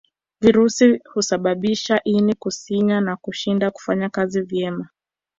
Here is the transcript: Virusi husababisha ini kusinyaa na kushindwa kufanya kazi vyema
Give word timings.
Virusi 0.41 0.99
husababisha 1.13 2.03
ini 2.03 2.33
kusinyaa 2.35 3.01
na 3.01 3.15
kushindwa 3.15 3.71
kufanya 3.71 4.09
kazi 4.09 4.41
vyema 4.41 4.89